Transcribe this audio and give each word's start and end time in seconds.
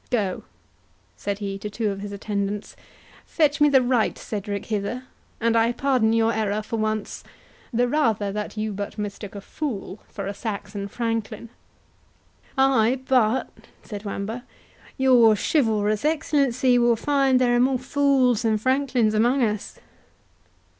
—Go," 0.09 0.41
said 1.15 1.37
he 1.37 1.59
to 1.59 1.69
two 1.69 1.91
of 1.91 1.99
his 1.99 2.11
attendants, 2.11 2.75
"fetch 3.27 3.61
me 3.61 3.69
the 3.69 3.83
right 3.83 4.17
Cedric 4.17 4.65
hither, 4.65 5.03
and 5.39 5.55
I 5.55 5.71
pardon 5.71 6.11
your 6.11 6.33
error 6.33 6.63
for 6.63 6.77
once; 6.77 7.23
the 7.71 7.87
rather 7.87 8.31
that 8.31 8.57
you 8.57 8.73
but 8.73 8.97
mistook 8.97 9.35
a 9.35 9.41
fool 9.41 9.99
for 10.09 10.25
a 10.25 10.33
Saxon 10.33 10.87
franklin." 10.87 11.49
"Ay, 12.57 12.99
but," 13.07 13.49
said 13.83 14.03
Wamba, 14.03 14.43
"your 14.97 15.35
chivalrous 15.35 16.03
excellency 16.03 16.79
will 16.79 16.95
find 16.95 17.39
there 17.39 17.55
are 17.55 17.59
more 17.59 17.77
fools 17.77 18.41
than 18.41 18.57
franklins 18.57 19.13
among 19.13 19.43
us." 19.43 19.77